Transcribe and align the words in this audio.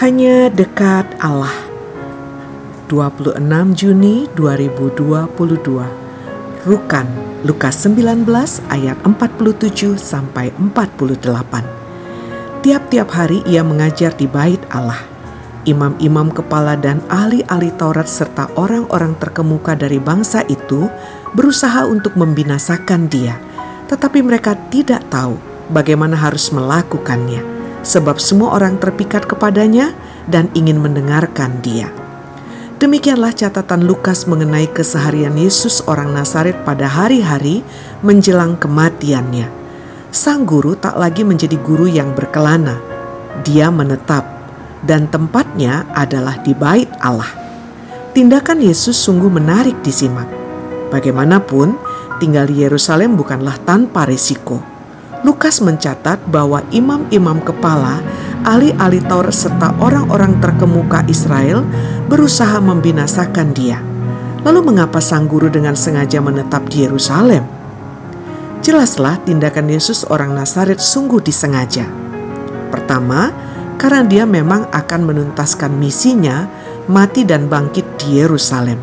Hanya 0.00 0.48
dekat 0.48 1.04
Allah. 1.20 1.52
26 2.88 3.36
Juni 3.76 4.32
2022. 4.32 5.28
Rukan 6.64 7.06
Lukas 7.44 7.84
19 7.84 8.24
ayat 8.72 8.96
47 9.04 10.00
sampai 10.00 10.56
48. 10.56 12.64
Tiap-tiap 12.64 13.12
hari 13.12 13.44
ia 13.44 13.60
mengajar 13.60 14.16
di 14.16 14.24
bait 14.24 14.64
Allah. 14.72 15.04
Imam-imam 15.68 16.32
kepala 16.32 16.80
dan 16.80 17.04
ahli-ahli 17.12 17.68
Taurat 17.76 18.08
serta 18.08 18.48
orang-orang 18.56 19.12
terkemuka 19.20 19.76
dari 19.76 20.00
bangsa 20.00 20.40
itu 20.48 20.88
berusaha 21.36 21.84
untuk 21.84 22.16
membinasakan 22.16 23.04
dia, 23.04 23.36
tetapi 23.92 24.24
mereka 24.24 24.56
tidak 24.72 25.04
tahu 25.12 25.36
bagaimana 25.68 26.16
harus 26.16 26.48
melakukannya, 26.48 27.59
sebab 27.82 28.20
semua 28.20 28.56
orang 28.56 28.76
terpikat 28.76 29.24
kepadanya 29.24 29.92
dan 30.28 30.52
ingin 30.52 30.80
mendengarkan 30.80 31.60
dia. 31.64 31.88
Demikianlah 32.80 33.36
catatan 33.36 33.84
Lukas 33.84 34.24
mengenai 34.24 34.64
keseharian 34.72 35.36
Yesus 35.36 35.84
orang 35.84 36.16
Nazaret 36.16 36.64
pada 36.64 36.88
hari-hari 36.88 37.60
menjelang 38.00 38.56
kematiannya. 38.56 39.52
Sang 40.08 40.48
guru 40.48 40.80
tak 40.80 40.96
lagi 40.96 41.20
menjadi 41.20 41.60
guru 41.60 41.84
yang 41.84 42.16
berkelana. 42.16 42.80
Dia 43.44 43.68
menetap 43.68 44.24
dan 44.80 45.12
tempatnya 45.12 45.84
adalah 45.92 46.40
di 46.40 46.56
bait 46.56 46.88
Allah. 47.04 47.28
Tindakan 48.16 48.64
Yesus 48.64 48.96
sungguh 48.96 49.28
menarik 49.28 49.76
disimak. 49.84 50.26
Bagaimanapun, 50.88 51.76
tinggal 52.18 52.48
di 52.48 52.64
Yerusalem 52.64 53.14
bukanlah 53.14 53.60
tanpa 53.62 54.08
risiko. 54.08 54.69
Lukas 55.20 55.60
mencatat 55.60 56.24
bahwa 56.32 56.64
imam-imam 56.72 57.44
kepala 57.44 58.00
ahli-ahli 58.40 59.04
Taurat 59.04 59.36
serta 59.36 59.76
orang-orang 59.76 60.40
terkemuka 60.40 61.04
Israel 61.12 61.60
berusaha 62.08 62.56
membinasakan 62.56 63.52
dia. 63.52 63.84
Lalu 64.40 64.72
mengapa 64.72 64.96
sang 65.04 65.28
guru 65.28 65.52
dengan 65.52 65.76
sengaja 65.76 66.24
menetap 66.24 66.64
di 66.72 66.88
Yerusalem? 66.88 67.44
Jelaslah 68.64 69.20
tindakan 69.28 69.68
Yesus 69.68 70.08
orang 70.08 70.32
Nazaret 70.32 70.80
sungguh 70.80 71.20
disengaja. 71.20 71.84
Pertama, 72.72 73.28
karena 73.76 74.04
dia 74.08 74.24
memang 74.24 74.72
akan 74.72 75.00
menuntaskan 75.04 75.76
misinya 75.76 76.48
mati 76.88 77.28
dan 77.28 77.52
bangkit 77.52 77.84
di 78.00 78.24
Yerusalem. 78.24 78.80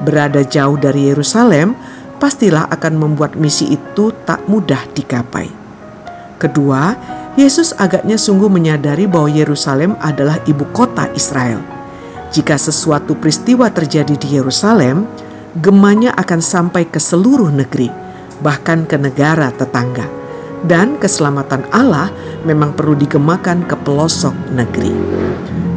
Berada 0.00 0.40
jauh 0.40 0.80
dari 0.80 1.12
Yerusalem, 1.12 1.76
pastilah 2.16 2.68
akan 2.72 2.96
membuat 2.96 3.36
misi 3.36 3.76
itu 3.76 4.12
tak 4.24 4.44
mudah 4.48 4.80
digapai. 4.96 5.65
Kedua, 6.36 6.92
Yesus 7.36 7.72
agaknya 7.80 8.20
sungguh 8.20 8.52
menyadari 8.52 9.08
bahwa 9.08 9.28
Yerusalem 9.32 9.96
adalah 10.04 10.36
ibu 10.44 10.68
kota 10.76 11.08
Israel. 11.16 11.64
Jika 12.28 12.60
sesuatu 12.60 13.16
peristiwa 13.16 13.72
terjadi 13.72 14.12
di 14.20 14.36
Yerusalem, 14.36 15.08
gemanya 15.56 16.12
akan 16.12 16.40
sampai 16.44 16.84
ke 16.84 17.00
seluruh 17.00 17.48
negeri, 17.48 17.88
bahkan 18.44 18.84
ke 18.84 19.00
negara 19.00 19.48
tetangga. 19.48 20.04
Dan 20.60 21.00
keselamatan 21.00 21.64
Allah 21.72 22.12
memang 22.44 22.76
perlu 22.76 22.92
digemakan 22.96 23.64
ke 23.64 23.76
pelosok 23.80 24.36
negeri. 24.52 24.92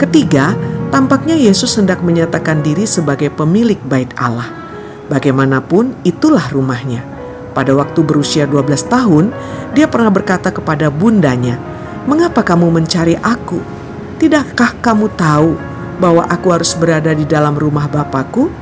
Ketiga, 0.00 0.56
tampaknya 0.88 1.36
Yesus 1.36 1.76
hendak 1.76 2.00
menyatakan 2.00 2.64
diri 2.64 2.88
sebagai 2.88 3.28
pemilik 3.28 3.80
bait 3.84 4.08
Allah. 4.16 4.48
Bagaimanapun, 5.12 5.96
itulah 6.04 6.48
rumahnya 6.48 7.15
pada 7.56 7.72
waktu 7.72 8.04
berusia 8.04 8.44
12 8.44 8.84
tahun, 8.84 9.32
dia 9.72 9.88
pernah 9.88 10.12
berkata 10.12 10.52
kepada 10.52 10.92
bundanya, 10.92 11.56
"Mengapa 12.04 12.44
kamu 12.44 12.68
mencari 12.68 13.16
aku? 13.16 13.64
Tidakkah 14.20 14.76
kamu 14.84 15.08
tahu 15.16 15.56
bahwa 15.96 16.28
aku 16.28 16.52
harus 16.52 16.76
berada 16.76 17.16
di 17.16 17.24
dalam 17.24 17.56
rumah 17.56 17.88
Bapakku?" 17.88 18.52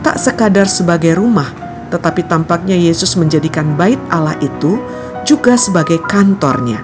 Tak 0.00 0.16
sekadar 0.16 0.64
sebagai 0.64 1.20
rumah, 1.20 1.52
tetapi 1.92 2.24
tampaknya 2.24 2.80
Yesus 2.80 3.12
menjadikan 3.20 3.76
bait 3.76 4.00
Allah 4.08 4.40
itu 4.40 4.80
juga 5.28 5.60
sebagai 5.60 6.00
kantornya. 6.00 6.80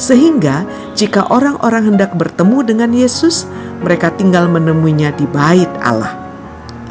Sehingga 0.00 0.64
jika 0.96 1.28
orang-orang 1.28 1.92
hendak 1.92 2.16
bertemu 2.16 2.58
dengan 2.64 2.90
Yesus, 2.96 3.44
mereka 3.84 4.08
tinggal 4.08 4.48
menemuinya 4.48 5.12
di 5.12 5.28
bait 5.28 5.68
Allah. 5.84 6.16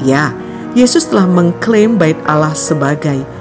Ya, 0.06 0.38
Yesus 0.77 1.09
telah 1.09 1.25
mengklaim 1.25 1.97
bait 1.97 2.19
Allah 2.29 2.53
sebagai 2.53 3.41